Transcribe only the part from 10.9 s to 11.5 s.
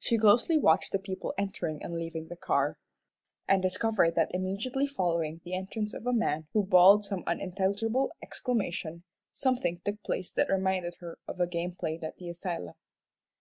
her of a